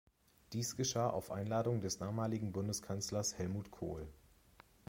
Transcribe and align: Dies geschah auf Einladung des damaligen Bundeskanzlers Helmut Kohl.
Dies 0.53 0.75
geschah 0.77 1.11
auf 1.11 1.29
Einladung 1.29 1.79
des 1.79 1.99
damaligen 1.99 2.51
Bundeskanzlers 2.51 3.37
Helmut 3.37 3.69
Kohl. 3.69 4.07